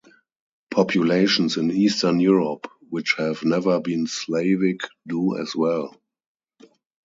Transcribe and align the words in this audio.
Populations 0.71 1.57
in 1.57 1.69
Eastern 1.69 2.19
Europe 2.19 2.67
which 2.89 3.13
have 3.19 3.43
never 3.43 3.79
been 3.79 4.07
Slavic 4.07 4.79
do 5.05 5.37
as 5.39 5.55
well. 5.55 5.95